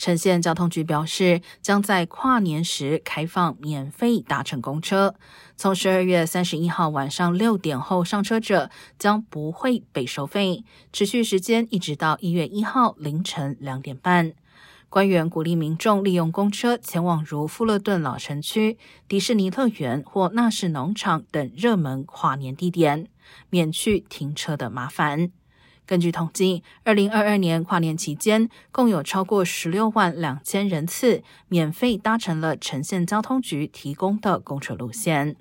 [0.00, 5.14] 城县交通局表示，将在跨年时开放免费搭乘公车。
[5.58, 14.32] 从十二月三十一号晚上六点后上车者将不会被收费，持续时间一直到一月一号凌晨两点半。
[14.88, 23.06] 官员鼓励民众利用公车前往如富勒顿老城区、迪士尼乐园或纳士农场等热门跨年地点，
[23.50, 25.30] 免去停车的麻烦。
[25.86, 35.36] 根据统计，二零二二年跨年期间，共有超过十六万两千人次免费搭乘了城县交通局提供的公车路线。